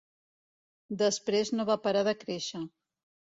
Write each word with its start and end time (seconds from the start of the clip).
Després 1.01 1.53
no 1.57 1.67
va 1.69 1.77
parar 1.83 2.03
de 2.09 2.15
créixer. 2.25 2.63